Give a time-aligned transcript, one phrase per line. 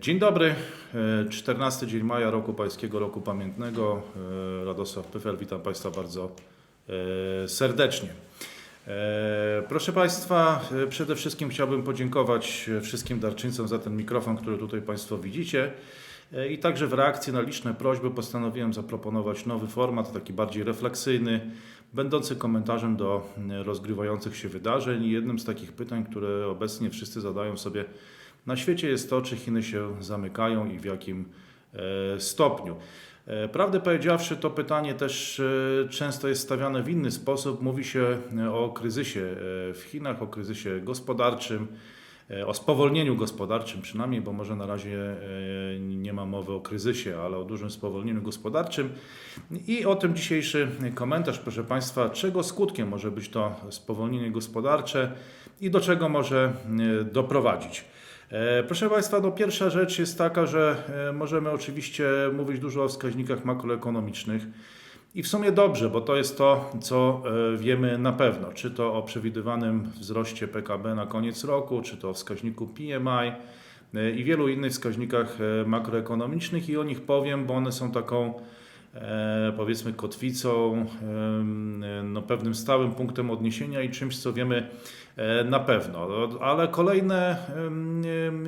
[0.00, 0.54] Dzień dobry,
[0.94, 4.02] E, 14 dzień maja roku pańskiego, roku pamiętnego.
[4.62, 6.30] E, Radosław Pyfel, witam Państwa bardzo
[7.44, 8.08] e, serdecznie.
[8.86, 14.58] E, Proszę Państwa, e, przede wszystkim chciałbym podziękować e, wszystkim darczyńcom za ten mikrofon, który
[14.58, 15.72] tutaj Państwo widzicie.
[16.32, 21.50] E, I także w reakcji na liczne prośby postanowiłem zaproponować nowy format, taki bardziej refleksyjny,
[21.92, 25.04] będący komentarzem do e, rozgrywających się wydarzeń.
[25.04, 27.84] I jednym z takich pytań, które obecnie wszyscy zadają sobie
[28.46, 31.24] na świecie jest to, czy Chiny się zamykają i w jakim
[31.74, 32.76] e, stopniu.
[33.26, 37.62] E, Prawdę powiedziawszy, to pytanie też e, często jest stawiane w inny sposób.
[37.62, 38.18] Mówi się
[38.52, 39.36] o kryzysie
[39.74, 41.66] w Chinach, o kryzysie gospodarczym,
[42.46, 45.16] o spowolnieniu gospodarczym przynajmniej, bo może na razie
[45.80, 48.92] nie ma mowy o kryzysie, ale o dużym spowolnieniu gospodarczym.
[49.66, 55.12] I o tym dzisiejszy komentarz, proszę Państwa, czego skutkiem może być to spowolnienie gospodarcze
[55.60, 56.52] i do czego może
[57.12, 57.84] doprowadzić.
[58.30, 60.76] E, Proszę Państwa, no pierwsza rzecz jest taka, że
[61.08, 64.42] e, możemy oczywiście mówić dużo o wskaźnikach makroekonomicznych
[65.14, 67.22] i w sumie dobrze, bo to jest to, co
[67.54, 68.52] e, wiemy na pewno.
[68.52, 73.32] Czy to o przewidywanym wzroście PKB na koniec roku, czy to o wskaźniku PMI
[74.16, 78.34] i wielu innych wskaźnikach makroekonomicznych i o nich powiem, bo one są taką
[79.56, 84.68] powiedzmy kotwicą, e, no, pewnym stałym punktem odniesienia i czymś, co wiemy
[85.16, 86.08] e, na pewno.
[86.08, 87.36] No, Ale kolejne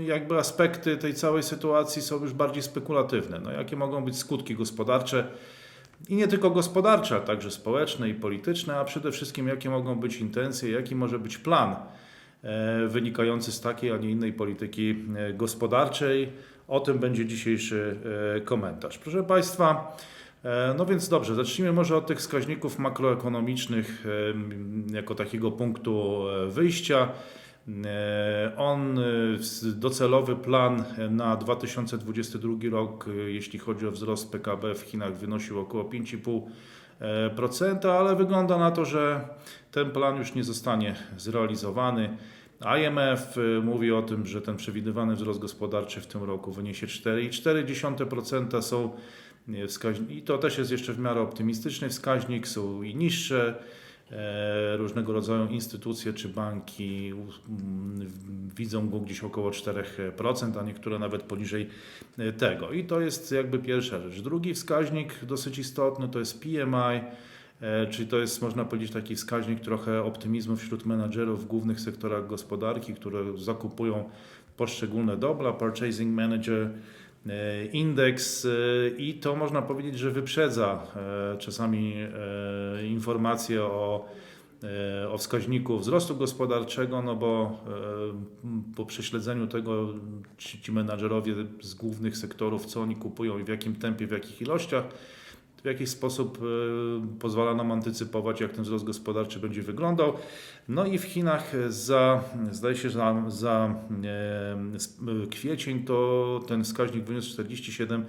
[0.07, 3.41] jakby aspekty tej całej sytuacji są już bardziej spekulatywne.
[3.41, 5.27] No, jakie mogą być skutki gospodarcze
[6.09, 10.17] i nie tylko gospodarcze, a także społeczne i polityczne, a przede wszystkim jakie mogą być
[10.17, 11.77] intencje, jaki może być plan
[12.43, 16.33] e, wynikający z takiej, a nie innej polityki e, gospodarczej.
[16.69, 17.97] O tym będzie dzisiejszy
[18.37, 18.99] e, komentarz.
[18.99, 20.20] Proszę Państwa, e,
[20.79, 24.09] no więc dobrze, zacznijmy może od tych wskaźników makroekonomicznych e,
[24.95, 27.09] jako takiego punktu e, wyjścia.
[27.85, 29.03] E, On, e,
[29.75, 35.85] docelowy plan na 2022 rok, e, jeśli chodzi o wzrost PKB w Chinach, wynosił około
[35.85, 39.29] 5,5%, ale wygląda na to, że
[39.73, 42.17] ten plan już nie zostanie zrealizowany.
[42.81, 48.63] IMF e, mówi o tym, że ten przewidywany wzrost gospodarczy w tym roku wyniesie 4,4%.
[48.63, 48.91] Są
[49.69, 53.63] wskaźniki, i to też jest jeszcze w miarę optymistyczny wskaźnik, są i niższe.
[54.13, 57.13] E, Różnego rodzaju instytucje czy banki
[57.49, 58.11] mm,
[58.57, 61.69] widzą go gdzieś około 4%, a niektóre nawet poniżej
[62.19, 62.73] e, tego.
[62.73, 64.21] I to jest jakby pierwsza rzecz.
[64.21, 67.01] Drugi wskaźnik dosyć istotny to jest PMI.
[67.61, 72.27] E, Czyli to jest, można powiedzieć, taki wskaźnik trochę optymizmu wśród menadżerów w głównych sektorach
[72.27, 74.11] gospodarki, które zakupują
[74.57, 76.71] poszczególne dobra, Purchasing Manager
[77.27, 78.49] e, Index e,
[78.99, 81.95] i to można powiedzieć, że wyprzedza e, czasami
[82.89, 84.09] informacje o,
[85.11, 87.61] o wskaźniku wzrostu gospodarczego, no bo
[88.77, 89.89] po prześledzeniu tego
[90.39, 94.43] ci, ci menadżerowie z głównych sektorów, co oni kupują i w jakim tempie, w jakich
[94.43, 94.85] ilościach,
[95.63, 100.13] w jakiś sposób e, pozwala nam antycypować, jak ten wzrost gospodarczy będzie wyglądał.
[100.69, 107.05] No i w Chinach za, zdaje się, za, za e, sp- kwiecień to ten wskaźnik
[107.05, 108.05] wyniósł 47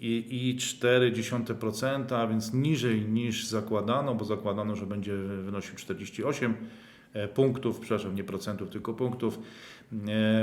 [0.00, 6.89] i, i 0,4%, a więc niżej niż zakładano, bo zakładano, że będzie wynosił 48 e,
[7.34, 9.38] punktów, przepraszam, nie procentów, tylko punktów.
[9.38, 9.40] E,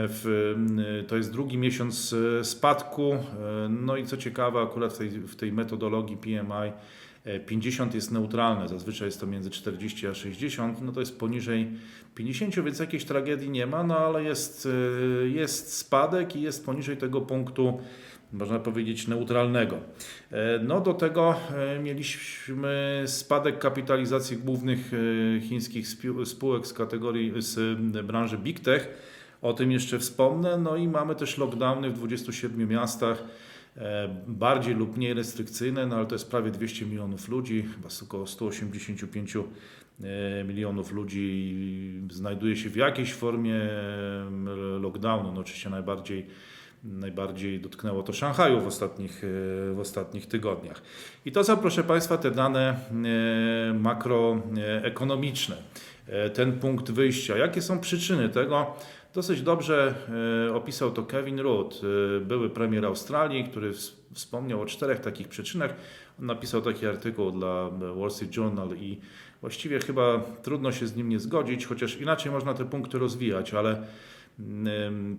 [0.07, 3.13] W, m, to jest drugi miesiąc e, spadku.
[3.13, 3.19] E,
[3.69, 6.71] No i co ciekawe, akurat w tej, w tej metodologii PMI
[7.25, 11.67] e, 50 jest neutralne, zazwyczaj jest to między 40 a 60, no to jest poniżej
[12.15, 14.67] 50, więc jakiejś tragedii nie ma, no ale jest,
[15.23, 17.79] e, jest spadek i jest poniżej tego punktu,
[18.33, 19.77] można powiedzieć, neutralnego.
[20.31, 25.87] E, No do tego e, mieliśmy spadek kapitalizacji głównych e, chińskich
[26.25, 28.89] spółek z kategorii, z branży Big Tech.
[29.41, 30.57] O tym jeszcze wspomnę.
[30.57, 33.23] No i mamy też lockdowny w 27 miastach,
[34.27, 39.35] bardziej lub mniej restrykcyjne, no ale to jest prawie 200 milionów ludzi, chyba około 185
[39.35, 39.43] e,
[40.43, 41.55] milionów ludzi
[42.11, 43.69] znajduje się w jakiejś formie
[44.79, 45.31] lockdownu.
[45.31, 46.27] No oczywiście najbardziej
[46.83, 50.81] Najbardziej dotknęło to Szanghaju w ostatnich, e, w ostatnich tygodniach.
[51.25, 52.79] I to są, proszę Państwa, te dane
[53.69, 55.55] e, makroekonomiczne.
[56.07, 57.37] E, Ten punkt wyjścia.
[57.37, 58.73] Jakie są przyczyny tego?
[59.13, 59.93] Dosyć dobrze
[60.53, 61.43] opisał to Kevin e,
[62.21, 65.73] były premier Australii, który ws- wspomniał o czterech takich przyczynach.
[66.19, 68.99] On napisał taki artykuł dla Wall Street Journal i
[69.41, 73.81] właściwie chyba trudno się z nim nie zgodzić, chociaż inaczej można te punkty rozwijać, ale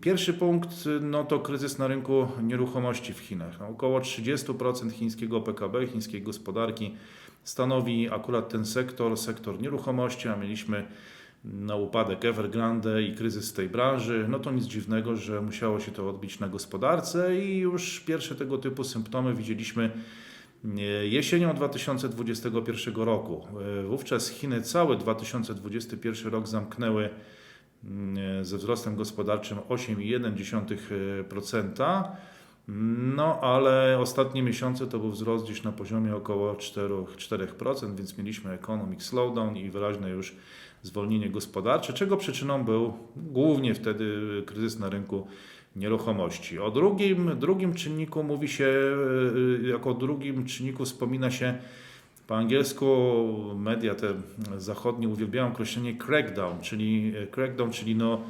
[0.01, 0.69] Pierwszy punkt
[1.01, 3.61] no to kryzys na rynku nieruchomości w Chinach.
[3.61, 6.95] No, około 30% chińskiego PKB, chińskiej gospodarki
[7.45, 10.87] stanowi akurat ten sektor, sektor nieruchomości, a mieliśmy
[11.45, 16.11] na upadek Evergrande i kryzys tej branży, no to nic dziwnego, że musiało się to
[16.11, 19.91] odbić na gospodarce i już pierwsze tego typu symptomy widzieliśmy
[20.65, 23.47] e, jesienią 2021 roku.
[23.81, 27.11] E, Wówczas Chiny cały 2021 rok zamknęły
[28.43, 32.05] ze wzrostem gospodarczym 8,1%.
[33.17, 38.51] No, ale ostatnie miesiące to był wzrost gdzieś na poziomie około 4%, 4% więc mieliśmy
[38.51, 40.37] economic slowdown i wyraźne już
[40.83, 45.27] zwolnienie gospodarcze, czego przyczyną był głównie wtedy kryzys na rynku
[45.77, 46.59] nieruchomości.
[46.59, 48.65] O drugim, drugim czynniku mówi się,
[49.65, 51.59] y, jako drugim czynniku wspomina się
[52.29, 52.87] po angielsku
[53.57, 54.15] media te
[54.59, 58.21] zachodnie uwielbiają określenie crackdown, czyli crackdown, czyli no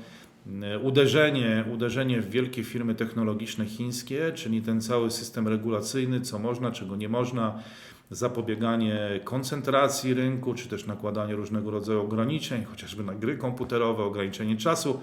[0.83, 6.97] uderzenie, uderzenie w wielkie firmy technologiczne chińskie, czyli ten cały system regulacyjny, co można, czego
[6.97, 7.62] nie można,
[8.11, 15.01] zapobieganie koncentracji rynku, czy też nakładanie różnego rodzaju ograniczeń, chociażby na gry komputerowe, ograniczenie czasu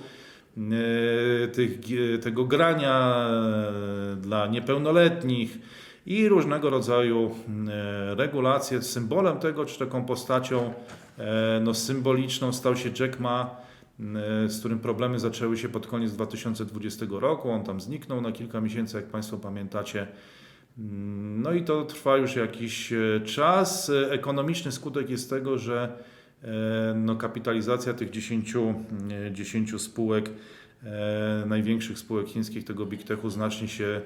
[0.58, 1.80] e, tych,
[2.22, 5.60] tego grania e, dla niepełnoletnich
[6.06, 7.32] i różnego rodzaju
[7.68, 8.82] e, regulacje.
[8.82, 10.74] Symbolem tego, czy taką postacią
[11.62, 13.56] no, symboliczną stał się Jack Ma,
[14.48, 17.50] z którym problemy zaczęły się pod koniec 2020 roku.
[17.50, 20.08] On tam zniknął na kilka miesięcy, jak Państwo pamiętacie.
[21.38, 23.92] No i to trwa już jakiś e, czas.
[24.10, 25.98] Ekonomiczny skutek jest tego, że
[26.44, 28.54] e, no, kapitalizacja tych 10,
[29.32, 30.30] 10 e, spółek,
[31.46, 34.02] największych spółek chińskich, tego Big Techu znacznie się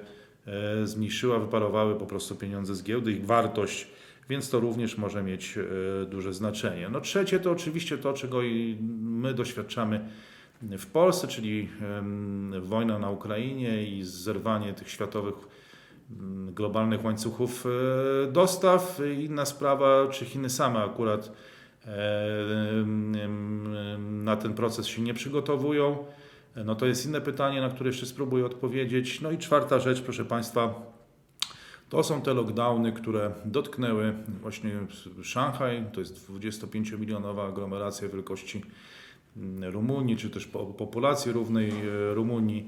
[0.83, 3.87] zmniejszyła, wyparowały po prostu pieniądze z giełdy, ich wartość,
[4.29, 5.59] więc to również może mieć
[6.07, 6.89] duże znaczenie.
[6.89, 10.09] No trzecie to oczywiście to, czego i my doświadczamy
[10.61, 11.69] w Polsce, czyli
[12.61, 15.35] wojna na Ukrainie i zerwanie tych światowych
[16.17, 19.01] Mm, globalnych łańcuchów e, dostaw.
[19.19, 21.31] Inna sprawa, czy Chiny same akurat
[21.85, 21.91] e,
[23.99, 26.05] na ten proces się nie przygotowują.
[26.55, 29.21] No to jest inne pytanie, na które jeszcze spróbuję odpowiedzieć.
[29.21, 30.91] No i czwarta rzecz, proszę Państwa,
[31.89, 34.71] to są te lockdowny, które dotknęły właśnie
[35.23, 38.61] Szanghaj, to jest 25-milionowa aglomeracja wielkości
[39.37, 40.47] mm, Rumunii, czy też
[40.77, 42.67] populacji równej e, Rumunii.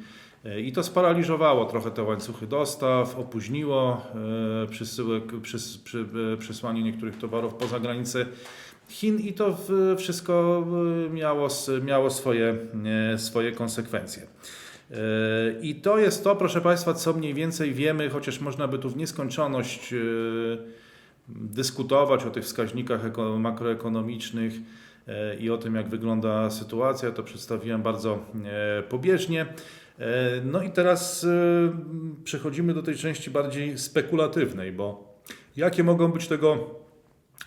[0.63, 4.01] I to sparaliżowało trochę te łańcuchy dostaw, opóźniło
[4.63, 5.23] e, przesyłek,
[6.33, 8.25] e, przesłanie niektórych towarów poza granice
[8.91, 9.57] Chin i to
[9.97, 10.65] wszystko
[11.07, 11.47] e, miało,
[11.83, 12.55] miało swoje,
[13.17, 14.27] swoje konsekwencje.
[15.61, 18.97] I to jest to, proszę Państwa, co mniej więcej wiemy, chociaż można by tu w
[18.97, 19.93] nieskończoność
[21.27, 23.01] dyskutować o tych wskaźnikach
[23.39, 24.53] makroekonomicznych
[25.39, 27.11] i o tym, jak wygląda sytuacja.
[27.11, 28.19] To przedstawiłem bardzo
[28.89, 29.45] pobieżnie.
[30.45, 31.25] No i teraz
[32.23, 35.17] przechodzimy do tej części bardziej spekulatywnej, bo
[35.57, 36.81] jakie mogą być tego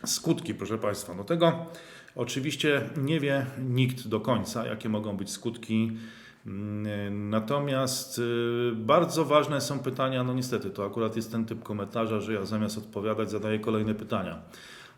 [0.06, 1.14] skutki, proszę Państwa?
[1.14, 1.66] No tego
[2.16, 5.92] oczywiście nie wie nikt do końca, jakie mogą być skutki.
[6.46, 12.20] Mm, natomiast e, bardzo ważne są pytania, no niestety to akurat jest ten typ komentarza,
[12.20, 14.42] że ja zamiast odpowiadać zadaję kolejne pytania.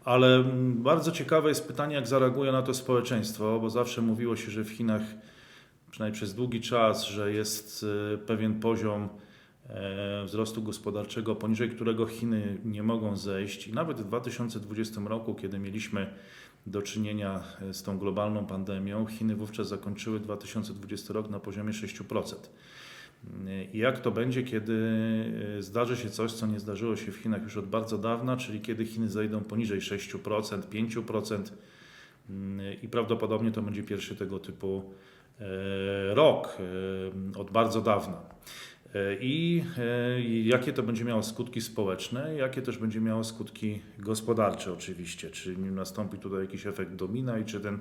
[0.05, 4.51] Ale mm, bardzo ciekawe jest pytanie, jak zareaguje na to społeczeństwo, bo zawsze mówiło się,
[4.51, 5.03] że w Chinach
[5.91, 9.09] przynajmniej przez długi czas, że jest e, pewien poziom
[10.25, 13.69] wzrostu gospodarczego, poniżej którego Chiny nie mogą zejść.
[13.69, 16.07] I nawet w 2020 roku, kiedy mieliśmy
[16.67, 22.35] do czynienia e, z tą globalną pandemią, Chiny wówczas zakończyły 2020 rok na poziomie 6%.
[23.73, 24.79] I jak to będzie, kiedy
[25.61, 28.87] zdarzy się coś, co nie zdarzyło się w Chinach już od bardzo dawna, czyli kiedy
[28.87, 31.43] Chiny zejdą poniżej 6%, 5%
[32.83, 34.83] i prawdopodobnie to będzie pierwszy tego typu
[35.41, 36.59] E, rok,
[37.35, 38.21] e, od bardzo dawna.
[38.97, 39.65] E, I
[40.45, 45.31] jakie to będzie miało skutki społeczne, jakie też będzie miało skutki gospodarcze, oczywiście.
[45.31, 47.79] Czy nastąpi tutaj jakiś efekt domina i czy ten.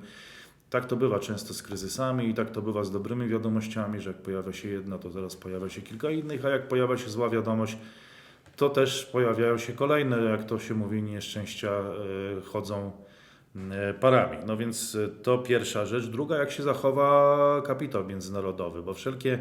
[0.69, 4.21] Tak to bywa często z kryzysami i tak to bywa z dobrymi wiadomościami, że jak
[4.21, 7.77] pojawia się jedna, to zaraz pojawia się kilka innych, a jak pojawia się zła wiadomość,
[8.55, 11.71] to też pojawiają się kolejne, jak to się mówi, nieszczęścia
[12.43, 12.91] chodzą
[13.71, 14.37] E, parami.
[14.45, 16.05] No więc e, to pierwsza rzecz.
[16.05, 19.39] Druga, jak się zachowa kapitał międzynarodowy, bo wszelkie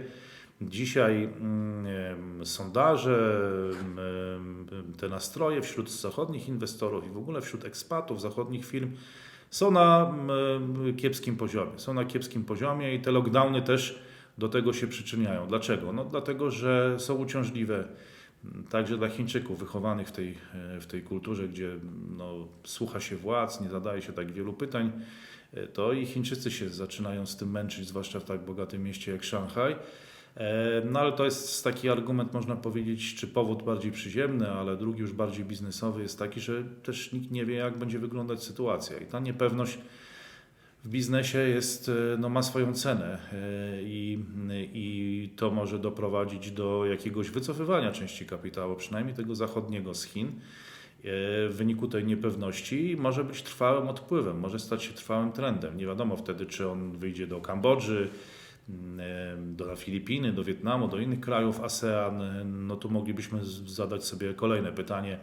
[0.68, 3.40] dzisiaj mm, sondaże,
[3.80, 4.66] mm,
[4.99, 8.90] te nastroje wśród zachodnich inwestorów i w ogóle wśród ekspatów zachodnich firm
[9.50, 11.73] są na mm, kiepskim poziomie.
[11.76, 14.02] Są na kiepskim poziomie i te lockdowny też
[14.38, 15.47] do tego się przyczyniają.
[15.47, 15.92] Dlaczego?
[15.92, 17.85] No dlatego, że są uciążliwe
[18.71, 21.76] także dla Chińczyków wychowanych w tej, e, w tej kulturze, gdzie
[22.16, 24.92] no, słucha się władz, nie zadaje się tak wielu pytań,
[25.52, 29.25] e, to i Chińczycy się zaczynają z tym męczyć, zwłaszcza w tak bogatym mieście jak
[29.25, 29.76] Szanghaj.
[30.37, 35.00] E, no ale to jest taki argument, można powiedzieć, czy powód bardziej przyziemny, ale drugi
[35.00, 38.99] już bardziej biznesowy jest taki, że też nikt nie wie, jak będzie wyglądać sytuacja.
[38.99, 39.79] I ta niepewność
[40.85, 44.19] w biznesie jest, e, no, ma swoją cenę e, i,
[44.73, 50.33] i to może doprowadzić do jakiegoś wycofywania części kapitału, przynajmniej tego zachodniego z Chin.
[51.07, 55.76] W wyniku tej niepewności może być trwałym odpływem, może stać się trwałym trendem.
[55.76, 58.11] Nie wiadomo wtedy, czy on wyjdzie do Kambodży,
[59.37, 62.23] do Filipiny, do Wietnamu, do innych krajów ASEAN.
[62.66, 65.18] No tu moglibyśmy zadać sobie kolejne pytanie, e,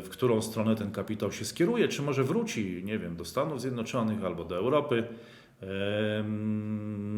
[0.00, 4.24] w którą stronę ten kapitał się skieruje, czy może wróci, nie wiem, do Stanów Zjednoczonych
[4.24, 5.04] albo do Europy.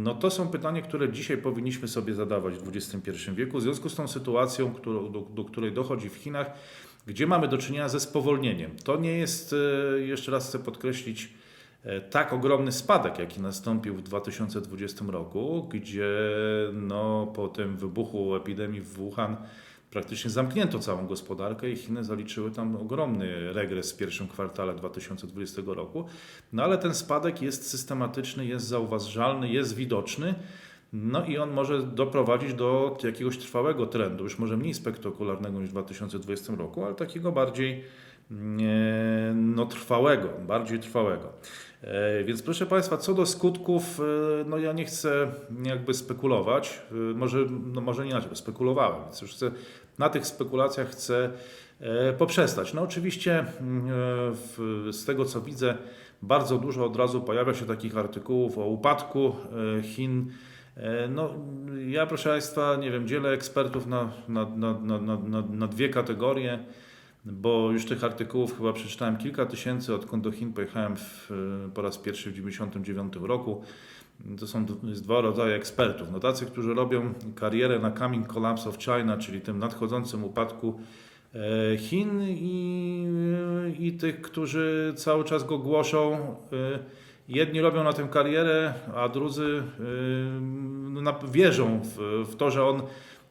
[0.04, 3.94] No to są pytania, które dzisiaj powinniśmy sobie zadawać w XXI wieku w związku z
[3.94, 6.50] tą sytuacją, do, do której dochodzi w Chinach,
[7.06, 8.70] gdzie mamy do czynienia ze spowolnieniem.
[8.84, 9.54] To nie jest,
[9.96, 11.28] e, jeszcze raz chcę podkreślić,
[12.10, 16.08] tak ogromny spadek, jaki nastąpił w 2020 roku, gdzie
[16.72, 19.36] no, po tym wybuchu epidemii w Wuhan
[19.94, 26.04] praktycznie zamknięto całą gospodarkę i Chiny zaliczyły tam ogromny regres w pierwszym kwartale 2020 roku.
[26.52, 30.34] No ale ten spadek jest systematyczny, jest zauważalny, jest widoczny.
[30.92, 35.72] No i on może doprowadzić do jakiegoś trwałego trendu, już może mniej spektakularnego niż w
[35.72, 37.84] 2020 roku, ale takiego bardziej
[38.30, 41.32] mm, no, trwałego, bardziej trwałego.
[41.84, 45.32] E, Więc proszę Państwa, co do skutków, e, no ja nie chcę
[45.64, 47.38] jakby spekulować, e, może,
[47.72, 49.50] no może nie inaczej, bo spekulowałem, więc już chcę,
[49.98, 51.30] na tych spekulacjach chcę
[52.18, 52.74] poprzestać.
[52.74, 53.82] No oczywiście mm,
[54.34, 55.76] w, z tego co widzę,
[56.22, 59.36] bardzo dużo od razu pojawia się takich artykułów o upadku
[59.82, 60.32] Chin.
[61.08, 61.34] No,
[61.88, 66.58] ja proszę Państwa, nie wiem, dzielę ekspertów na, na, na, na, na, na dwie kategorie,
[67.24, 71.30] bo już tych artykułów chyba przeczytałem kilka tysięcy, odkąd do Chin pojechałem w,
[71.66, 73.62] e, po raz pierwszy w 1999 roku.
[74.40, 76.08] To są dwa rodzaje ekspertów.
[76.12, 80.80] No tacy, którzy robią karierę na coming collapse of China, czyli tym nadchodzącym upadku
[81.34, 83.06] e, Chin i,
[83.78, 86.12] i tych, którzy cały czas go głoszą.
[86.52, 89.62] e, Jedni robią na tym karierę, a drudzy
[90.90, 92.82] no, wierzą w, w to, że on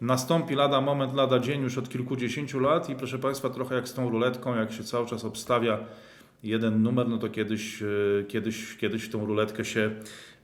[0.03, 3.93] nastąpi lada moment, lada dzień już od kilkudziesięciu lat i proszę Państwa, trochę jak z
[3.93, 5.79] tą ruletką, jak się cały czas obstawia
[6.43, 9.91] jeden numer, no to kiedyś, y, kiedyś, kiedyś tą ruletkę się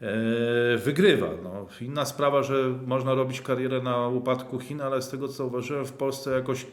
[0.01, 1.27] e, wygrywa.
[1.43, 5.85] No, inna sprawa, że można robić karierę na upadku Chin, ale z tego co zauważyłem
[5.85, 6.65] w Polsce jakoś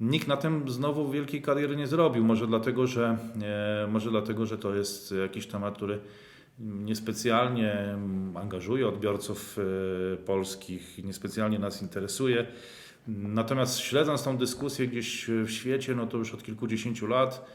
[0.00, 2.24] Nikt na tym znowu wielkiej kariery nie zrobił.
[2.24, 5.98] Może dlatego, że, e, może dlatego, że to jest jakiś temat, który
[6.60, 7.96] niespecjalnie
[8.34, 12.46] angażuje odbiorców e, polskich, niespecjalnie nas interesuje.
[13.08, 17.46] Natomiast śledząc tą dyskusję gdzieś w świecie, no to już od kilkudziesięciu lat,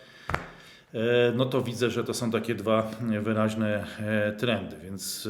[0.93, 4.75] e, no to widzę, że to są takie dwa wyraźne e, trendy.
[4.83, 5.29] Więc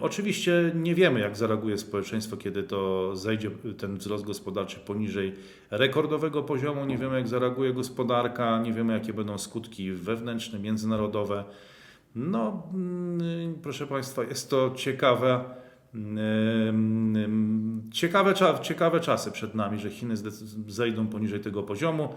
[0.00, 5.34] oczywiście nie wiemy, jak zareaguje społeczeństwo, kiedy to zejdzie ten wzrost gospodarczy poniżej
[5.70, 6.86] rekordowego poziomu.
[6.86, 11.44] Nie wiemy, jak zareaguje gospodarka, nie wiemy, jakie będą skutki wewnętrzne, międzynarodowe.
[12.16, 15.44] No, mm, proszę Państwa, jest to ciekawe.
[15.94, 20.14] mm, Ciekawe, cza- ciekawe czasy przed nami, że Chiny
[20.68, 22.08] zejdą poniżej tego poziomu.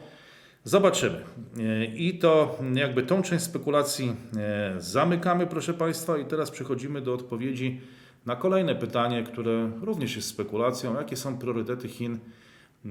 [0.63, 1.22] Zobaczymy.
[1.60, 7.13] E, I to jakby tą część spekulacji e, zamykamy, proszę Państwa, i teraz przechodzimy do
[7.13, 7.82] odpowiedzi
[8.25, 10.96] na kolejne pytanie, które również jest spekulacją.
[10.96, 12.20] Jakie są priorytety Chin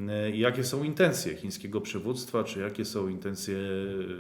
[0.09, 3.57] e, jakie są intencje chińskiego przywództwa, czy jakie są intencje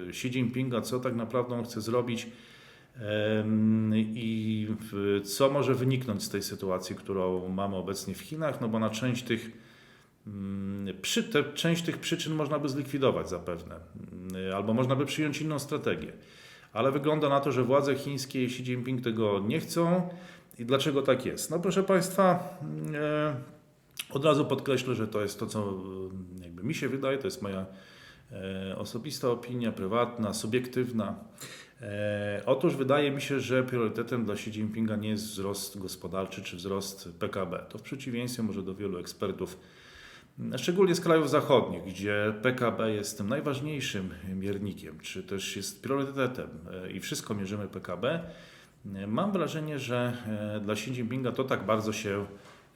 [0.08, 2.26] Xi Jinpinga, co tak naprawdę on chce zrobić
[4.14, 4.68] i
[5.24, 9.22] co może wyniknąć z tej sytuacji, którą mamy obecnie w Chinach, no bo na część
[9.22, 9.50] tych
[10.28, 13.76] Mm, Przy, te, część tych przyczyn można by zlikwidować zapewne,
[14.12, 16.12] Mm, albo można by przyjąć inną strategię.
[16.72, 20.08] Ale wygląda na to, że władze chińskie i Xi Jinping tego nie chcą.
[20.58, 21.50] I dlaczego tak jest?
[21.50, 23.34] No proszę Państwa, mm, e,
[24.10, 25.74] od razu podkreślę, że to jest to, co
[26.42, 27.66] jakby mi się wydaje, to jest moja
[28.32, 31.14] e, osobista opinia, prywatna, subiektywna.
[31.82, 36.56] E, Otóż wydaje mi się, że priorytetem dla Xi Jinpinga nie jest wzrost gospodarczy czy
[36.56, 37.64] wzrost PKB.
[37.68, 39.58] To w przeciwieństwie może do wielu ekspertów
[40.56, 46.48] Szczególnie z krajów zachodnich, gdzie PKB jest tym najważniejszym miernikiem, czy też jest priorytetem
[46.84, 48.20] e, i wszystko mierzymy PKB,
[48.94, 50.16] e, mam wrażenie, że
[50.56, 52.26] e, dla Xi Jinpinga to tak bardzo się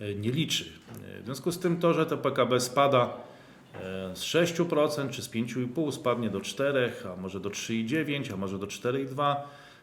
[0.00, 0.64] e, nie liczy.
[1.18, 3.31] E, W związku z tym to, że to PKB spada e,
[4.14, 8.66] z 6% czy z 5,5% spadnie do 4%, a może do 3,9%, a może do
[8.66, 9.36] 4,2%,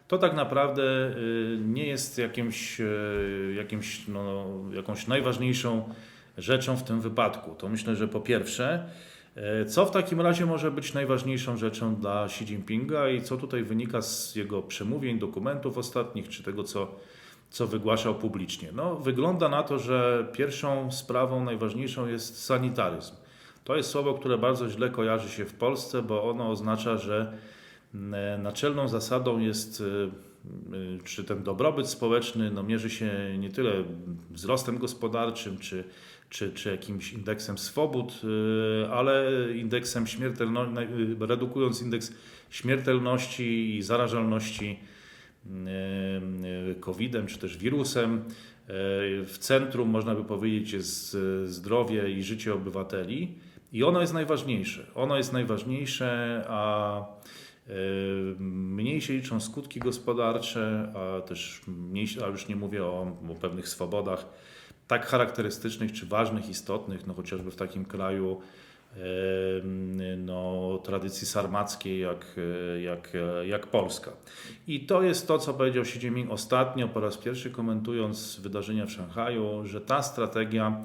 [0.10, 5.94] to tak naprawdę y, nie jest jakimś, y, jakimś, no, jakąś najważniejszą
[6.38, 7.56] rzeczą w tym wypadku.
[7.56, 8.90] To myślę, że po pierwsze,
[9.36, 13.64] e, co w takim razie może być najważniejszą rzeczą dla Xi Jinpinga i co tutaj
[13.64, 16.96] wynika z jego przemówień, dokumentów ostatnich, czy tego, co,
[17.50, 18.70] co wygłaszał publicznie?
[18.72, 23.16] No, wygląda na to, że pierwszą sprawą najważniejszą jest sanitaryzm.
[23.70, 27.38] To jest słowo, które bardzo źle kojarzy się w Polsce, bo ono oznacza, że
[27.96, 30.10] mm, naczelną zasadą jest y,
[31.04, 33.84] czy ten dobrobyt społeczny no, mierzy się nie tyle
[34.32, 35.84] wzrostem gospodarczym, czy,
[36.30, 38.22] czy, czy jakimś indeksem swobód,
[38.92, 40.84] ale indeksem śmiertelności,
[41.20, 42.14] redukując indeks
[42.50, 44.80] śmiertelności i zarażalności
[46.80, 48.24] COVID-em czy też wirusem.
[49.26, 53.36] W centrum, można by powiedzieć, jest zdrowie i życie obywateli,
[53.74, 54.86] i ono jest najważniejsze.
[54.96, 57.02] Ono jest najważniejsze, a
[58.40, 63.68] mniej się liczą skutki gospodarcze, a też mniej, a już nie mówię o, o pewnych
[63.68, 64.26] swobodach
[64.88, 68.42] tak charakterystycznych czy ważnych, istotnych, no chociażby w takim kraju
[70.18, 72.36] no, tradycji sarmackiej jak,
[72.84, 73.14] jak,
[73.46, 74.12] jak Polska.
[74.68, 78.92] I to jest to, co powiedział Xi Jinping ostatnio, po raz pierwszy komentując wydarzenia w
[78.92, 80.84] Szanghaju, że ta strategia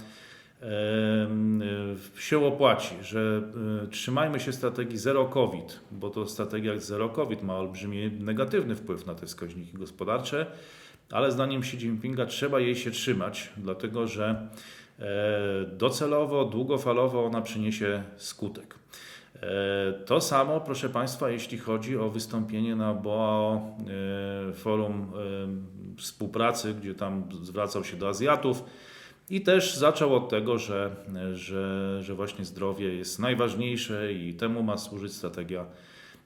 [2.19, 3.43] się opłaci, że
[3.85, 9.07] e, trzymajmy się strategii zero COVID, bo to strategia zero COVID ma olbrzymi negatywny wpływ
[9.07, 10.47] na te wskaźniki gospodarcze,
[11.11, 14.49] ale zdaniem Xi Jinpinga trzeba jej się trzymać, dlatego że
[14.99, 15.05] e,
[15.73, 18.75] docelowo, długofalowo ona przyniesie skutek.
[19.35, 23.61] E, to samo, proszę Państwa, jeśli chodzi o wystąpienie na BOA
[24.55, 25.13] Forum
[25.99, 28.65] Współpracy, gdzie tam zwracał się do Azjatów
[29.31, 30.97] i też zaczął od tego, że,
[31.35, 35.67] że, że właśnie zdrowie jest najważniejsze i temu ma służyć strategia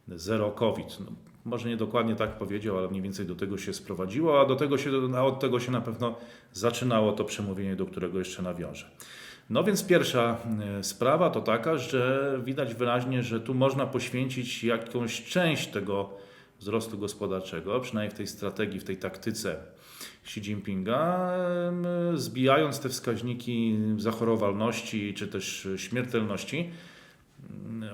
[0.08, 1.00] zero COVID.
[1.00, 1.06] No,
[1.44, 4.78] może nie dokładnie tak powiedział, ale mniej więcej do tego się sprowadziło, a do tego
[4.78, 6.14] się, a od tego się na pewno
[6.52, 8.86] zaczynało to przemówienie, do którego jeszcze nawiążę.
[9.50, 10.36] No więc pierwsza
[10.78, 16.10] e, sprawa to taka, że widać wyraźnie, że tu można poświęcić jakąś część tego
[16.60, 19.56] wzrostu gospodarczego, przynajmniej w tej strategii, w tej taktyce
[20.24, 21.32] Xi Jinpinga,
[22.14, 26.70] zbijając te wskaźniki zachorowalności czy też śmiertelności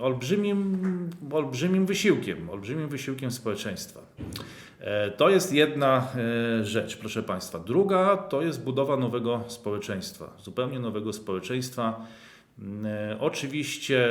[0.00, 4.00] olbrzymim, olbrzymim wysiłkiem, olbrzymim wysiłkiem społeczeństwa.
[4.80, 6.08] E, to jest jedna
[6.60, 7.58] e, rzecz, proszę Państwa.
[7.58, 12.06] Druga to jest budowa nowego społeczeństwa, zupełnie nowego społeczeństwa
[13.20, 14.08] oczywiście,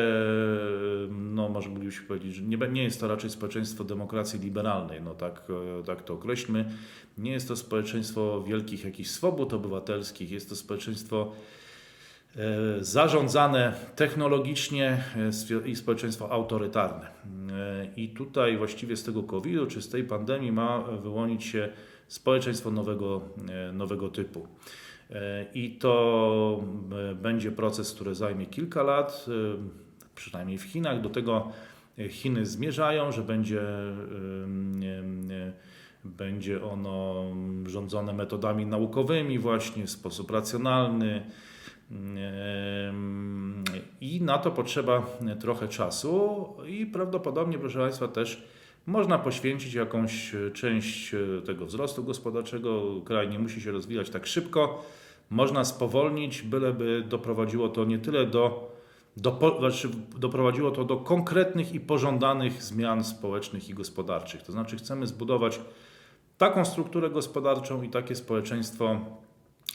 [1.10, 5.44] no może moglibyśmy powiedzieć, że nie, nie jest to raczej społeczeństwo demokracji liberalnej, no tak,
[5.80, 6.66] e, tak to określmy.
[7.18, 11.32] Nie jest to społeczeństwo wielkich jakichś swobód obywatelskich, jest to społeczeństwo
[12.36, 12.40] e,
[12.80, 15.04] zarządzane technologicznie
[15.66, 17.08] i społeczeństwo autorytarne.
[17.96, 21.70] I tutaj właściwie z tego COVID-u czy z tej pandemii ma wyłonić się
[22.08, 23.22] społeczeństwo nowego,
[23.74, 24.48] nowego typu.
[25.14, 26.64] E, I to
[27.12, 29.32] e, będzie proces, który zajmie kilka lat, e,
[30.16, 31.02] przynajmniej w Chinach.
[31.02, 31.52] Do tego
[32.10, 33.62] Chiny zmierzają, że będzie,
[36.04, 37.26] będzie ono
[37.66, 41.24] rządzone metodami naukowymi, właśnie w sposób racjonalny.
[44.02, 45.06] I na to potrzeba
[45.40, 48.44] trochę czasu, i prawdopodobnie, proszę Państwa, też
[48.86, 53.02] można poświęcić jakąś część tego wzrostu gospodarczego.
[53.06, 54.84] Kraj nie musi się rozwijać tak szybko
[55.30, 58.74] można spowolnić, byleby doprowadziło to nie tyle do,
[59.18, 64.42] do znaczy doprowadziło to do konkretnych i pożądanych zmian społecznych i gospodarczych.
[64.42, 65.60] To znaczy chcemy zbudować
[66.38, 69.00] taką strukturę gospodarczą i takie społeczeństwo,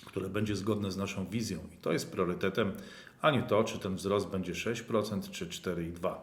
[0.07, 1.59] które będzie zgodne z naszą wizją.
[1.75, 2.73] I to jest priorytetem,
[3.21, 6.15] a nie to, czy ten wzrost będzie 6% czy 4,2%.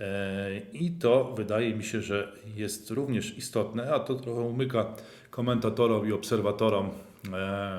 [0.00, 4.94] E, I to wydaje mi się, że jest również istotne, a to trochę umyka
[5.30, 6.90] komentatorom i obserwatorom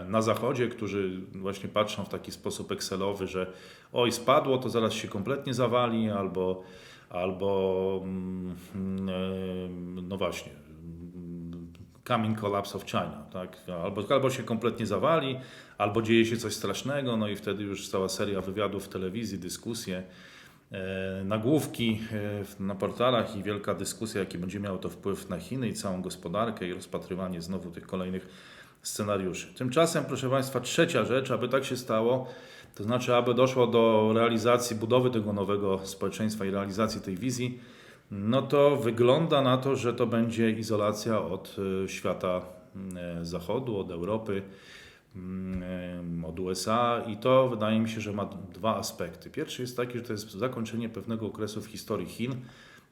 [0.08, 3.52] na zachodzie, którzy właśnie patrzą w taki sposób Excelowy, że
[3.94, 6.64] oj, spadło, to zaraz się kompletnie zawali, albo,
[7.10, 8.56] albo mm,
[9.10, 10.52] e, no właśnie,
[12.08, 13.58] coming collapse of China, tak?
[13.84, 15.40] Albo, albo się kompletnie zawali,
[15.78, 20.04] albo dzieje się coś strasznego, no i wtedy już cała seria wywiadów w telewizji, dyskusje,
[20.72, 22.02] e, nagłówki
[22.60, 26.68] na portalach i wielka dyskusja, jaki będzie miało to wpływ na Chiny i całą gospodarkę
[26.68, 28.53] i rozpatrywanie znowu tych kolejnych
[28.84, 29.54] scenariuszy.
[29.54, 32.28] Tymczasem, proszę Państwa, trzecia rzecz, aby tak się stało,
[32.76, 37.60] to znaczy, aby doszło do realizacji budowy tego nowego społeczeństwa i realizacji tej wizji,
[38.12, 42.42] no to wygląda na to, że to będzie izolacja od e, świata
[42.96, 44.42] e, zachodu, od Europy,
[45.16, 45.64] mm,
[46.24, 49.30] e, od USA i to wydaje mi się, że ma dwa aspekty.
[49.30, 52.36] Pierwszy jest taki, że to jest zakończenie pewnego okresu w historii Chin,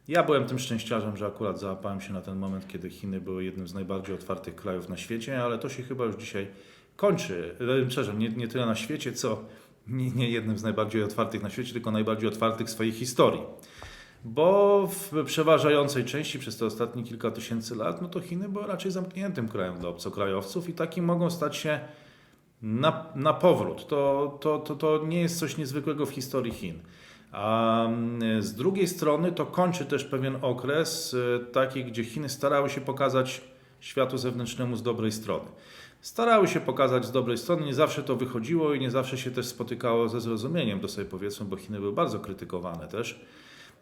[0.08, 3.68] ja byłem tym szczęściarzem, że akurat załapałem się na ten moment, kiedy Chiny były jednym
[3.68, 6.48] z najbardziej otwartych krajów na świecie, ale to się chyba już dzisiaj
[6.96, 7.56] kończy.
[7.88, 9.44] Przepraszam, nie, nie tyle na świecie, co
[9.88, 13.42] nie, nie jednym z najbardziej otwartych na świecie, tylko najbardziej otwartych w swojej historii.
[14.26, 18.92] Bo w przeważającej części przez te ostatnie kilka tysięcy lat, no to Chiny były raczej
[18.92, 21.80] zamkniętym krajem dla obcokrajowców i takim mogą stać się
[22.62, 23.88] na, na powrót.
[23.88, 26.80] To, to, to, to nie jest coś niezwykłego w historii Chin.
[27.32, 32.70] A mm, z drugiej strony to kończy też pewien okres e, taki, gdzie Chiny starały
[32.70, 33.42] się pokazać
[33.80, 35.46] światu zewnętrznemu z dobrej strony.
[36.02, 39.46] Starały się pokazać z dobrej strony, nie zawsze to wychodziło i nie zawsze się też
[39.46, 43.20] spotykało ze zrozumieniem, to sobie powiedzmy, bo Chiny były bardzo krytykowane też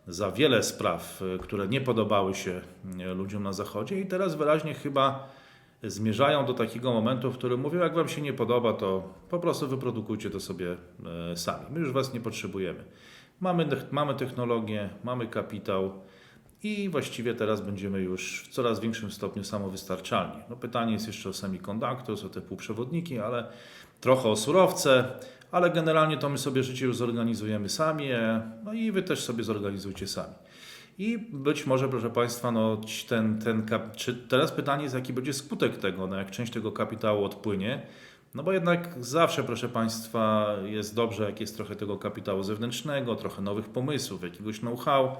[0.08, 2.62] za wiele spraw, y, które nie podobały się
[3.02, 5.30] y, ludziom na Zachodzie i teraz wyraźnie chyba
[5.84, 9.68] zmierzają do takiego momentu, w którym mówią, jak wam się nie podoba, to po prostu
[9.68, 10.78] wyprodukujcie to sobie
[11.36, 11.66] sami.
[11.70, 12.84] My już was nie potrzebujemy.
[13.42, 15.92] Mamy, mamy technologię, mamy kapitał
[16.64, 20.44] i właściwie teraz będziemy już w coraz większym stopniu samowystarczalni.
[20.50, 23.48] No pytanie jest jeszcze o semiconductors, o te półprzewodniki, ale
[24.02, 25.06] trochę o surowce,
[25.52, 29.44] ale generalnie to my sobie życie już zorganizujemy sami, e, no i wy też sobie
[29.44, 30.34] zorganizujcie sami.
[30.98, 35.78] I być może, proszę Państwa, no, ten, ten czy teraz pytanie jest, jaki będzie skutek
[35.78, 37.82] tego, no, jak część tego kapitału odpłynie.
[38.36, 43.42] No bo jednak zawsze, proszę Państwa, jest dobrze, jak jest trochę tego kapitału zewnętrznego, trochę
[43.42, 45.16] nowych pomysłów, jakiegoś know-how.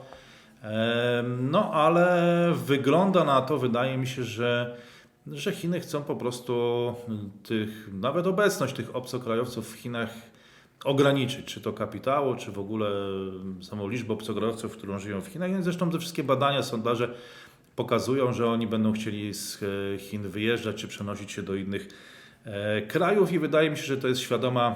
[1.40, 4.78] No ale wygląda na to, wydaje mi się, że,
[5.28, 6.96] że Chiny chcą po prostu
[7.44, 10.10] tych, nawet obecność tych obcokrajowców w Chinach
[10.86, 12.90] ograniczyć, czy to kapitału, czy w ogóle
[13.62, 15.52] samą liczbę obcokrajowców, którą żyją w Chinach.
[15.52, 17.16] No zresztą te wszystkie badania, sondaże
[17.76, 19.64] pokazują, że oni będą chcieli z
[20.02, 21.88] Chin wyjeżdżać, czy przenosić się do innych
[22.88, 24.76] krajów i wydaje mi się, że to jest świadoma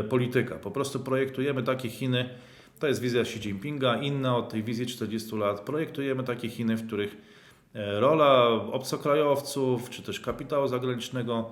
[0.00, 0.54] e, polityka.
[0.54, 2.28] Po prostu projektujemy takie Chiny,
[2.78, 5.60] to jest wizja Xi Jinpinga, inna od tej wizji 40 lat.
[5.60, 7.16] Projektujemy takie Chiny, w których
[7.74, 11.50] e, rola obcokrajowców, czy też kapitału zagranicznego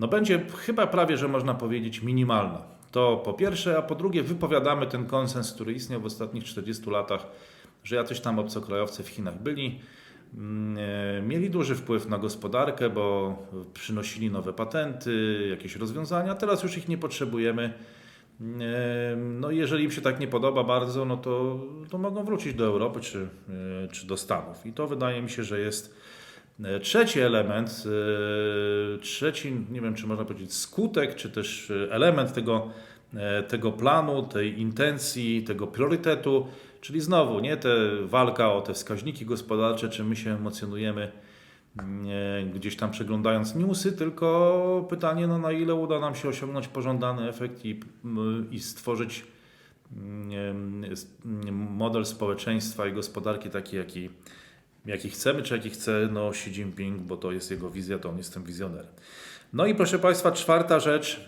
[0.00, 2.62] no będzie chyba prawie, że można powiedzieć minimalna.
[2.90, 7.26] To po pierwsze, a po drugie wypowiadamy ten konsens, który istniał w ostatnich 40 latach,
[7.84, 9.80] że jacyś tam obcokrajowcy w Chinach byli, e,
[11.22, 13.36] mieli duży wpływ na gospodarkę, bo
[13.74, 17.72] przynosili nowe patenty, jakieś rozwiązania, teraz już ich nie potrzebujemy.
[18.60, 22.64] E, no jeżeli im się tak nie podoba bardzo, no to, to mogą wrócić do
[22.64, 23.28] Europy czy,
[23.84, 24.66] e, czy do Stanów.
[24.66, 26.00] I to wydaje mi się, że jest
[26.82, 27.84] trzeci element,
[29.00, 32.70] trzeci, nie wiem czy można powiedzieć skutek, czy też element tego
[33.16, 36.46] E, tego planu, tej intencji, tego priorytetu,
[36.80, 37.70] czyli znowu nie te
[38.04, 41.12] walka o te wskaźniki gospodarcze, czy my się emocjonujemy
[41.78, 41.82] e,
[42.54, 47.64] gdzieś tam przeglądając newsy, tylko pytanie, no, na ile uda nam się osiągnąć pożądany efekt
[47.64, 47.80] i,
[48.50, 49.24] i stworzyć
[51.52, 54.10] model społeczeństwa i gospodarki taki, jaki,
[54.86, 58.16] jaki chcemy, czy jaki chce no, Xi Jinping, bo to jest jego wizja, to on
[58.16, 58.92] jest tym wizjonerem.
[59.52, 61.26] No i proszę Państwa, czwarta rzecz,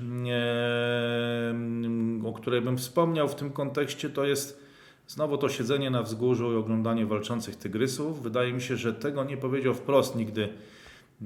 [2.24, 4.62] o której bym wspomniał w tym kontekście, to jest
[5.06, 8.22] znowu to siedzenie na wzgórzu i oglądanie walczących tygrysów.
[8.22, 10.48] Wydaje mi się, że tego nie powiedział wprost nigdy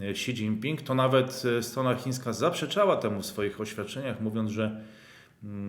[0.01, 0.83] e, Xi Jinping.
[0.83, 4.81] To nawet e, strona chińska zaprzeczała temu w swoich oświadczeniach, mówiąc, że,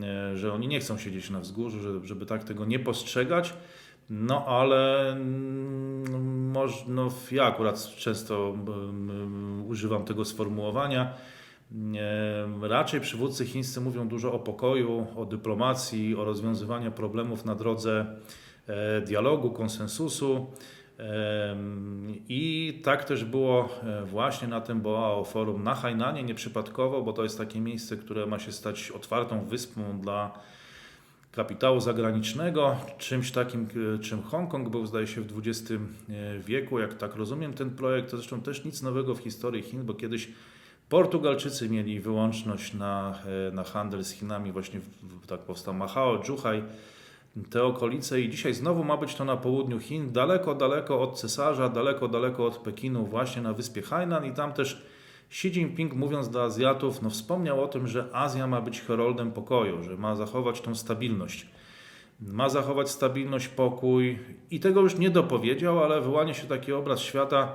[0.04, 3.54] e, że oni nie chcą siedzieć na wzgórzu, żeby, żeby tak tego nie postrzegać.
[4.10, 6.54] No ale mm,
[6.88, 8.56] no, ja akurat często
[9.67, 11.13] używam tego sformułowania.
[12.62, 18.06] Raczej przywódcy chińscy mówią dużo o pokoju, o dyplomacji, o rozwiązywaniu problemów na drodze
[18.67, 20.47] e, dialogu, konsensusu.
[22.30, 27.23] I tak też było e, właśnie na tym BOAO Forum na Hainanie, nieprzypadkowo, bo to
[27.23, 30.39] jest takie miejsce, które ma się stać otwartą wyspą dla
[31.32, 35.73] kapitału zagranicznego, czymś takim, e, czym Hongkong był, zdaje się, w XX
[36.39, 36.80] wieku.
[36.80, 40.30] Jak tak rozumiem ten projekt, to zresztą też nic nowego w historii Chin, bo kiedyś
[40.89, 43.19] Portugalczycy mieli wyłączność na,
[43.50, 44.80] e, na handel z Chinami, właśnie
[45.28, 46.63] tak powstał Macao, Zhuhai,
[47.50, 48.21] te okolice.
[48.21, 52.45] I dzisiaj znowu ma być to na południu Chin, daleko, daleko od cesarza, daleko, daleko
[52.45, 54.26] od Pekinu, właśnie na wyspie Hainan.
[54.26, 54.86] I tam też
[55.30, 59.84] Xi Jinping, mówiąc do Azjatów, no wspomniał o tym, że Azja ma być heroldem pokoju,
[59.84, 61.47] że ma zachować tą stabilność.
[62.21, 64.19] Ma zachować stabilność, pokój.
[64.52, 67.52] I tego już nie dopowiedział, ale wyłania się taki obraz świata,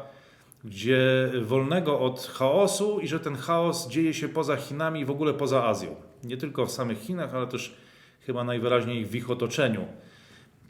[0.65, 5.35] gdzie wolnego od chaosu i że ten chaos dzieje się poza Chinami i w ogóle
[5.35, 5.97] poza Azją.
[6.25, 7.75] Nie tylko w samych Chinach, ale też
[8.21, 9.87] chyba najwyraźniej w ich otoczeniu.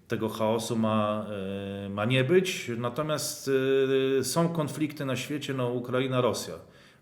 [0.09, 1.27] Tego chaosu ma,
[1.87, 3.51] e, ma nie być, natomiast
[4.21, 6.55] e, są konflikty na świecie, no Ukraina, Rosja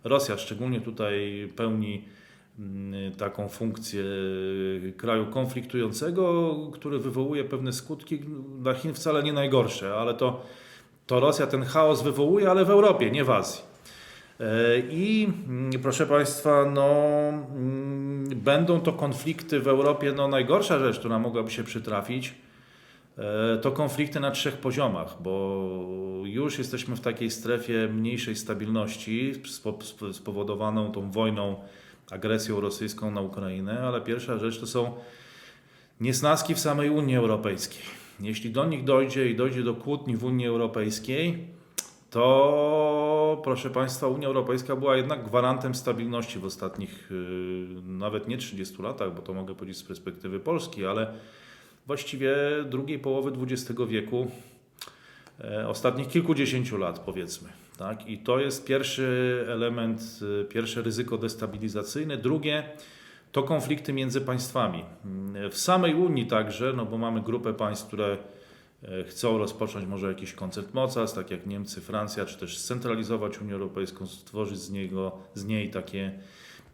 [0.04, 2.04] Rosja szczególnie tutaj pełni
[2.58, 4.04] mm, taką funkcję
[4.96, 8.20] kraju konfliktującego, który wywołuje pewne skutki
[8.58, 10.46] dla Chin wcale nie najgorsze, ale to,
[11.10, 13.62] to Rosja ten chaos wywołuje, ale w Europie, nie w Azji.
[14.40, 14.44] E,
[14.78, 21.18] I mm, proszę Państwa, no, mm, będą to konflikty w Europie, no najgorsza rzecz, która
[21.18, 22.34] mogłaby się przytrafić,
[23.20, 25.66] E, to konflikty na trzech poziomach, bo
[26.24, 29.32] już jesteśmy w takiej strefie mniejszej stabilności
[30.12, 31.56] spowodowaną tą wojną,
[32.10, 34.92] agresją rosyjską na Ukrainę, ale pierwsza rzecz to są
[36.00, 37.99] niesnaski w samej Unii Europejskiej.
[38.20, 41.46] Jeśli do nich dojdzie i dojdzie do kłótni w Unii Europejskiej,
[42.10, 48.82] to proszę Państwa, Unia Europejska była jednak gwarantem stabilności w ostatnich yy, nawet nie 30
[48.82, 51.14] latach, bo to mogę powiedzieć z perspektywy Polski, ale
[51.86, 52.36] właściwie
[52.70, 54.30] drugiej połowy XX wieku,
[55.40, 57.48] e, ostatnich kilkudziesięciu lat powiedzmy.
[57.80, 58.08] Tak?
[58.08, 62.16] I to jest pierwszy element, y, pierwsze ryzyko destabilizacyjne.
[62.16, 62.64] Drugie
[63.32, 64.84] to konflikty między państwami.
[65.50, 68.18] W samej Unii także, no bo mamy grupę państw, które
[68.82, 73.52] e, chcą rozpocząć może jakiś koncert mocarstw, tak jak Niemcy, Francja, czy też scentralizować Unię
[73.52, 76.18] Europejską, stworzyć z, niego, z niej takie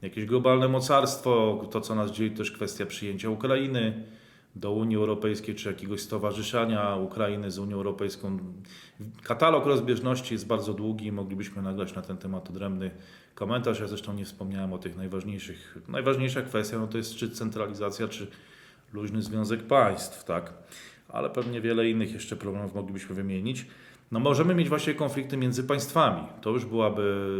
[0.02, 1.64] jakieś globalne mocarstwo.
[1.70, 4.04] To, co nas dzieli, też kwestia przyjęcia Ukrainy
[4.56, 8.38] do Unii Europejskiej, czy jakiegoś stowarzyszenia Ukrainy z Unią Europejską.
[9.22, 12.90] Katalog rozbieżności jest bardzo długi, moglibyśmy nagrać na ten temat odrębny
[13.36, 13.80] komentarz.
[13.80, 15.78] Ja zresztą nie wspomniałem o tych najważniejszych.
[15.88, 18.26] Najważniejsza kwestia no to jest czy centralizacja, czy
[18.92, 20.52] luźny związek państw, tak?
[21.08, 23.66] Ale pewnie wiele innych jeszcze problemów moglibyśmy wymienić.
[24.12, 26.22] No możemy mieć właśnie konflikty między państwami.
[26.40, 27.30] To już byłaby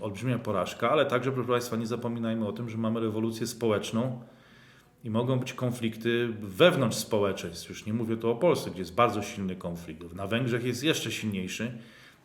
[0.00, 4.20] olbrzymia porażka, ale także, proszę Państwa, nie zapominajmy o tym, że mamy rewolucję społeczną
[5.04, 7.68] i mogą być konflikty wewnątrz społeczeństw.
[7.68, 10.14] Już nie mówię tu o Polsce, gdzie jest bardzo silny konflikt.
[10.14, 11.78] Na Węgrzech jest jeszcze silniejszy.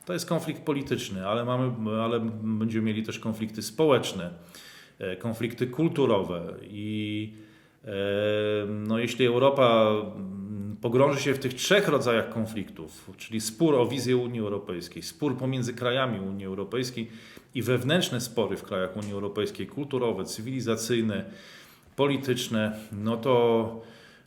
[0.06, 4.30] To jest konflikt polityczny, ale, mamy, ale będziemy mieli też konflikty społeczne,
[5.00, 7.34] e, konflikty kulturowe i
[7.86, 7.92] e,
[8.68, 9.92] no, jeśli Europa
[10.82, 15.74] pogrąży się w tych trzech rodzajach konfliktów, czyli spór o wizję Unii Europejskiej, spór pomiędzy
[15.74, 17.12] krajami Unii Europejskiej
[17.56, 21.26] i wewnętrzne spory w krajach Unii Europejskiej, kulturowe, cywilizacyjne,
[21.96, 23.82] polityczne, no to,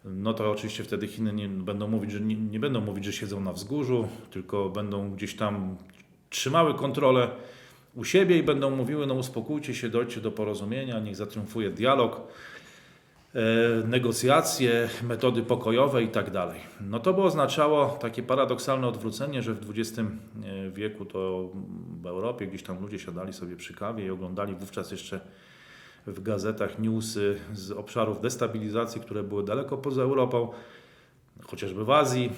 [0.05, 3.41] no to oczywiście wtedy Chiny nie będą mówić, że nie, nie będą mówić, że siedzą
[3.41, 5.77] na wzgórzu, tylko będą gdzieś tam
[6.31, 7.31] trzymały kontrolę
[7.95, 12.21] u siebie i będą mówiły, no uspokójcie się, dojście do porozumienia, niech zatriumfuje dialog,
[13.35, 13.41] e,
[13.87, 16.61] negocjacje, metody pokojowe i tak dalej.
[16.81, 21.51] No to by oznaczało takie paradoksalne odwrócenie, że w XX e, wieku to
[22.03, 25.21] w Europie gdzieś tam ludzie siadali sobie przy kawie i oglądali wówczas jeszcze
[26.07, 30.49] w gazetach newsy z obszarów destabilizacji, które były daleko poza Europą,
[31.43, 32.33] chociażby w Azji,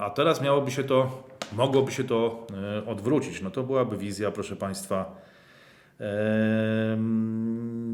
[0.00, 2.46] a teraz miałoby się to, mogłoby się to
[2.76, 3.42] e, odwrócić.
[3.42, 5.24] No to byłaby wizja, proszę Państwa,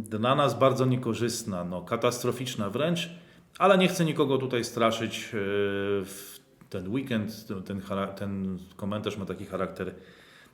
[0.01, 3.11] dla nas bardzo niekorzystna, no, katastroficzna wręcz,
[3.59, 5.33] ale nie chcę nikogo tutaj straszyć.
[5.35, 7.83] E, ten weekend, ten,
[8.17, 9.95] ten komentarz ma taki charakter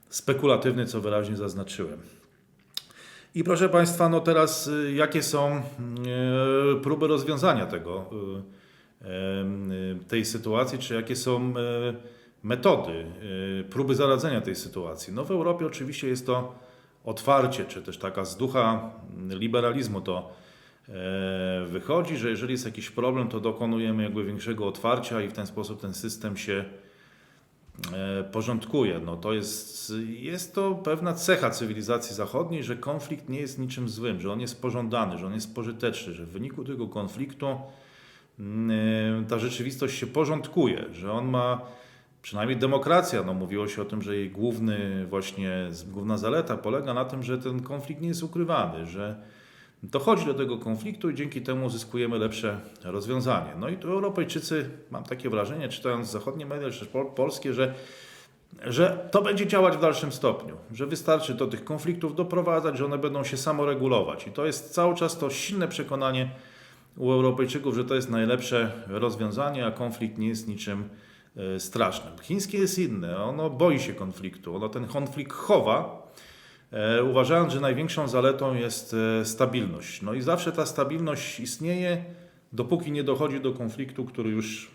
[0.09, 1.99] spekulatywny, co wyraźnie zaznaczyłem.
[3.37, 5.63] I proszę Państwa, no teraz y, jakie są
[6.77, 8.11] y, próby rozwiązania tego,
[9.03, 11.55] y, tej sytuacji, czy jakie są
[12.43, 13.07] metody,
[13.71, 15.13] próby zaradzenia tej sytuacji?
[15.13, 16.55] No w Europie oczywiście jest to
[17.05, 18.91] otwarcie, czy też taka z ducha
[19.29, 20.33] liberalizmu to
[21.67, 25.81] wychodzi, że jeżeli jest jakiś problem, to dokonujemy jakby większego otwarcia i w ten sposób
[25.81, 26.86] ten system się E,
[28.33, 29.01] porządkuje.
[29.05, 34.21] No to jest, jest to pewna cecha cywilizacji zachodniej, że konflikt nie jest niczym złym,
[34.21, 37.47] że on jest pożądany, że on jest pożyteczny, że w wyniku tego konfliktu
[38.39, 41.61] mm, e, ta rzeczywistość się porządkuje, że on ma
[42.23, 47.05] przynajmniej demokracja, no mówiło się o tym, że jej główny właśnie, główna zaleta polega na
[47.05, 49.17] tym, że ten konflikt nie jest ukrywany, że
[49.83, 53.51] dochodzi do tego konfliktu i dzięki temu uzyskujemy lepsze rozwiązanie.
[53.59, 56.87] No i tu Europejczycy, mam takie wrażenie, czytając zachodnie media, czy
[57.17, 57.75] polskie, że,
[58.65, 62.99] że to będzie działać w dalszym stopniu, że wystarczy do tych konfliktów doprowadzać, że one
[62.99, 64.27] będą się samoregulować.
[64.27, 66.31] I to jest cały czas to silne przekonanie
[66.97, 70.89] u Europejczyków, że to jest najlepsze rozwiązanie, a konflikt nie jest niczym
[71.37, 72.19] e, strasznym.
[72.23, 76.06] Chińskie jest inne, ono boi się konfliktu, ono ten konflikt chowa,
[77.11, 80.03] uważając, że największą zaletą jest e, stabilność.
[80.03, 82.05] No i zawsze ta stabilność istnieje,
[82.53, 84.71] dopóki nie dochodzi do konfliktu, który już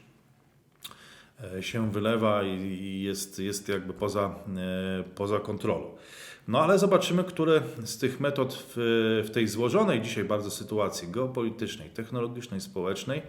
[1.57, 4.35] e, się wylewa i jest, jest jakby poza,
[5.15, 5.91] poza kontrolą.
[6.47, 8.73] No ale zobaczymy, które z tych metod w,
[9.25, 13.21] w tej złożonej dzisiaj bardzo sytuacji geopolitycznej, technologicznej, społecznej,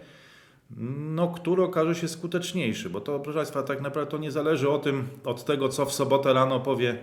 [1.15, 4.79] no, który okaże się skuteczniejszy, bo to, proszę Państwa, tak naprawdę to nie zależy o
[4.79, 6.97] tym, od tego, co w sobotę rano powie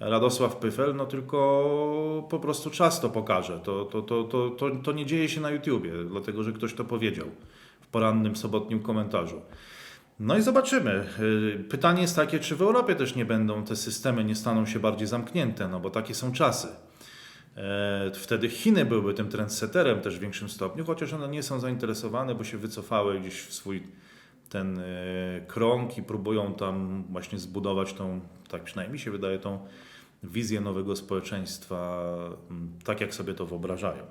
[0.00, 3.60] Radosław Pyfel, no tylko po prostu czas to pokaże.
[3.60, 6.84] To, to, to, to, to, to nie dzieje się na YouTubie, dlatego że ktoś to
[6.84, 7.26] powiedział
[7.80, 9.42] w porannym sobotnim komentarzu.
[10.20, 11.06] No i zobaczymy.
[11.20, 14.78] Y, pytanie jest takie, czy w Europie też nie będą te systemy, nie staną się
[14.78, 16.68] bardziej zamknięte, no bo takie są czasy.
[17.56, 22.34] E, wtedy Chiny byłyby tym trendsetterem też w większym stopniu, chociaż one nie są zainteresowane,
[22.34, 23.82] bo się wycofały gdzieś w swój
[24.48, 24.84] ten e,
[25.46, 29.58] krąg i próbują tam właśnie zbudować tą, tak przynajmniej się wydaje, tą
[30.22, 32.04] wizję nowego społeczeństwa,
[32.84, 34.02] tak jak sobie to wyobrażają.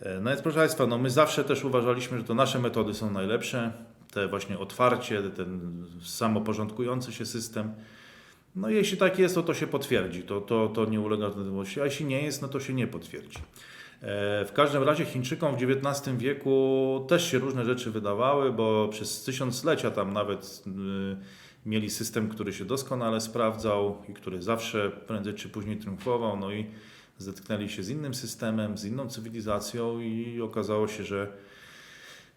[0.00, 3.10] E, no więc proszę Państwa, no my zawsze też uważaliśmy, że to nasze metody są
[3.10, 3.72] najlepsze,
[4.12, 7.72] te właśnie otwarcie, ten samoporządkujący się system.
[8.56, 11.84] No jeśli tak jest, to to się potwierdzi, to, to, to nie ulega wątpliwości, a
[11.84, 13.38] jeśli nie jest, no to się nie potwierdzi.
[14.02, 19.24] E, W każdym razie Chińczykom w XIX wieku też się różne rzeczy wydawały, bo przez
[19.24, 21.16] tysiąclecia tam nawet y,
[21.66, 26.66] mieli system, który się doskonale sprawdzał i który zawsze prędzej czy później triumfował, no i
[27.18, 31.28] zetknęli się z innym systemem, z inną cywilizacją i okazało się, że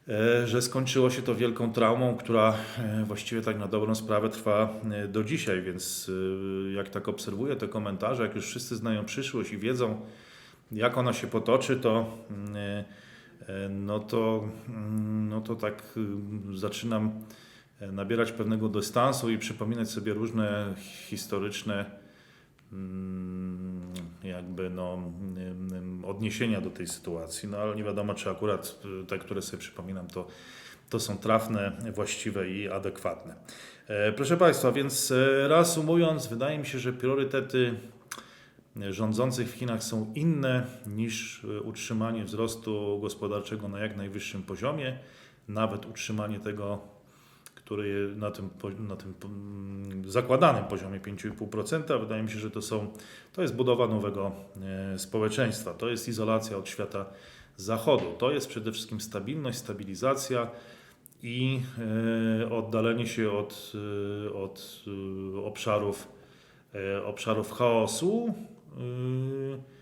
[0.07, 4.69] e, że skończyło się to wielką traumą, która e, właściwie tak na dobrą sprawę trwa
[5.07, 6.11] do dzisiaj, więc
[6.75, 10.01] jak tak obserwuję te komentarze, jak już wszyscy znają przyszłość i wiedzą,
[10.71, 12.85] jak ona się potoczy, to mm, e,
[13.47, 15.83] e, no to, mm, no to tak
[16.53, 17.11] y, zaczynam
[17.79, 20.73] e, nabierać pewnego dystansu i przypominać sobie różne
[21.07, 21.85] historyczne
[22.73, 29.05] mm, jakby no, mm, odniesienia do tej sytuacji, no ale nie wiadomo, czy akurat y,
[29.05, 30.27] te, które sobie przypominam, to,
[30.89, 33.35] to są trafne, właściwe i adekwatne.
[34.15, 35.13] Proszę Państwa, więc
[35.47, 37.75] reasumując, wydaje mi się, że priorytety
[38.89, 44.99] rządzących w Chinach są inne niż e, utrzymanie wzrostu gospodarczego na jak najwyższym poziomie,
[45.47, 46.79] nawet utrzymanie tego,
[47.55, 51.99] który na tym, na tym mm, zakładanym poziomie 5,5%.
[51.99, 52.87] Wydaje mi się, że to, są,
[53.33, 57.05] to jest budowa nowego e, społeczeństwa, to jest izolacja od świata
[57.57, 60.51] zachodu, to jest przede wszystkim stabilność, stabilizacja
[61.23, 61.61] i
[62.43, 63.73] e, oddalenie się od,
[64.33, 64.83] od
[65.45, 66.07] obszarów,
[67.05, 68.33] obszarów chaosu.
[68.77, 69.79] E,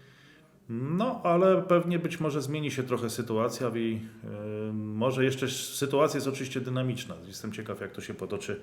[0.69, 6.28] No, ale pewnie być może zmieni się trochę sytuacja i e, może jeszcze sytuacja jest
[6.28, 7.15] oczywiście dynamiczna.
[7.28, 8.62] Jestem ciekaw, jak to się potoczy,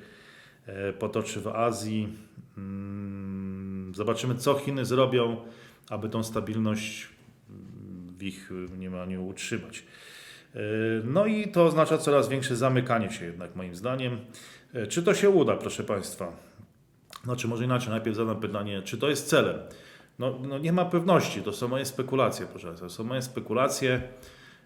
[0.67, 2.09] e, potoczy w Azji.
[2.59, 5.37] Mm, Zobaczymy, co Chiny zrobią,
[5.91, 7.09] aby tą stabilność
[8.19, 9.85] w ich mniemaniu utrzymać.
[11.05, 14.19] No i to oznacza coraz większe zamykanie się jednak moim zdaniem.
[14.89, 16.33] Czy to się uda, proszę Państwa?
[17.25, 19.59] Znaczy, może inaczej, najpierw zadam pytanie, czy to jest celem?
[20.19, 22.89] No, no nie ma pewności, to są moje spekulacje, proszę Państwa.
[22.89, 24.03] Są moje spekulacje,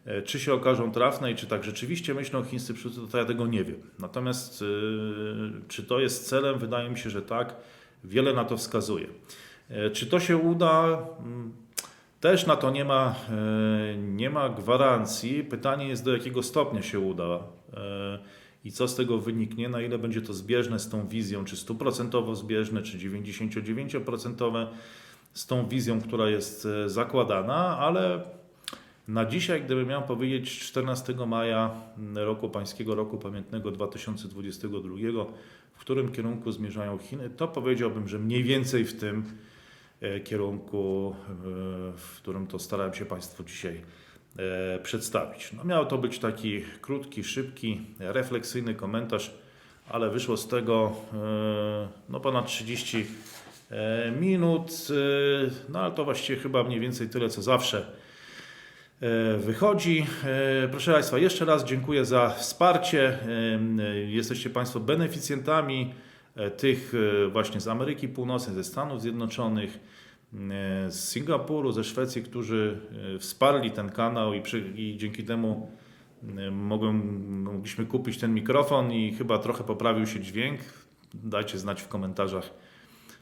[0.05, 3.47] e, czy się okażą trafne i czy tak rzeczywiście myślą chińscy przywódcy, to ja tego
[3.47, 3.81] nie wiem.
[3.99, 4.69] Natomiast yy,
[5.69, 6.59] czy to jest celem?
[6.59, 7.55] Wydaje mi się, że tak.
[8.05, 9.07] Wiele na to wskazuje.
[9.71, 10.99] E, Czy to się uda?
[11.21, 11.53] Mm,
[12.21, 15.45] Też na to nie ma, e, nie ma gwarancji.
[15.45, 17.25] Pytanie jest, do jakiego stopnia się uda
[17.75, 18.19] e,
[18.65, 22.35] i co z tego wyniknie, na ile będzie to zbieżne z tą wizją, czy stuprocentowo
[22.35, 24.67] zbieżne, czy 99%
[25.39, 28.21] z tą wizją, która jest e, zakładana, ale
[29.09, 31.71] na dzisiaj, gdybym miał powiedzieć 14 maja
[32.15, 34.97] roku pańskiego, roku pamiętnego 2022,
[35.73, 39.25] w którym kierunku zmierzają Chiny, to powiedziałbym, że mniej więcej w tym
[40.01, 41.35] e, kierunku, e,
[41.97, 43.83] w którym to starałem się Państwu dzisiaj
[44.83, 45.53] przedstawić.
[45.53, 49.35] No, miał to być taki krótki, szybki, refleksyjny komentarz,
[49.89, 50.93] ale wyszło z tego
[52.09, 53.05] no, ponad 30 e,
[54.21, 57.87] minut, e, no ale to właściwie chyba mniej więcej tyle, co zawsze
[59.01, 60.07] e, wychodzi.
[60.65, 63.09] E, Proszę Państwa, jeszcze raz dziękuję za wsparcie.
[63.09, 63.19] E,
[63.83, 65.95] e, Jesteście Państwo beneficjentami
[66.37, 66.93] e, tych
[67.25, 69.79] e, właśnie z Ameryki Północnej, ze Stanów Zjednoczonych,
[70.35, 72.81] e, z Singapuru, ze Szwecji, którzy
[73.15, 75.71] e, wsparli ten kanał i, przy, i dzięki temu
[76.39, 80.61] e, mogłem, mogliśmy kupić ten mikrofon i chyba trochę poprawił się dźwięk.
[81.15, 82.51] Dajcie znać w komentarzach,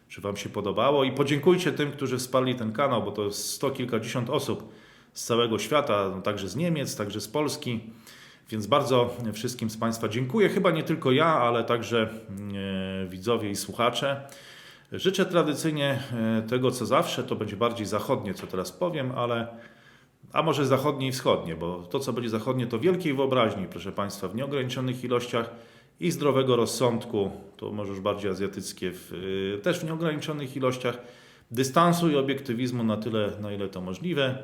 [0.08, 3.70] czy Wam się podobało i podziękujcie tym, którzy wsparli ten kanał, bo to jest sto
[3.70, 4.72] kilkadziesiąt osób
[5.12, 7.80] z całego świata, no, także z Niemiec, także z Polski.
[8.50, 10.48] Więc bardzo wszystkim z Państwa dziękuję.
[10.48, 12.08] Chyba nie tylko ja, ale także
[13.04, 14.20] e, widzowie i słuchacze.
[14.92, 17.24] Życzę tradycyjnie e, tego, co zawsze.
[17.24, 19.48] To będzie bardziej zachodnie, co teraz powiem, ale
[20.32, 24.28] a może zachodnie i wschodnie, bo to, co będzie zachodnie, to wielkiej wyobraźni, proszę Państwa,
[24.28, 25.50] w nieograniczonych ilościach
[26.00, 29.12] i zdrowego rozsądku, to może już bardziej azjatyckie, w,
[29.58, 30.98] y, też w nieograniczonych ilościach
[31.50, 34.38] dystansu i obiektywizmu na tyle, na ile to możliwe.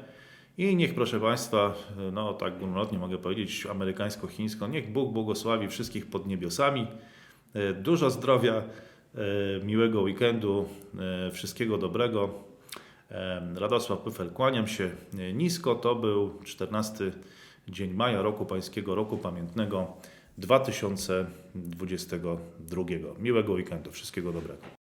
[0.58, 1.74] I niech, proszę Państwa,
[2.08, 6.86] y, no tak górnolotnie mogę powiedzieć, amerykańsko-chińsko, niech Bóg błogosławi wszystkich pod niebiosami.
[7.56, 8.62] Y, Dużo zdrowia,
[9.64, 10.68] miłego weekendu,
[11.32, 12.34] wszystkiego dobrego.
[13.54, 14.90] Radosław Pyfel, kłaniam się
[15.34, 15.74] nisko.
[15.74, 17.12] To był 14
[17.68, 19.96] dzień maja roku pańskiego, roku pamiętnego
[20.38, 22.84] 2022.
[23.18, 24.81] Miłego weekendu, wszystkiego dobrego.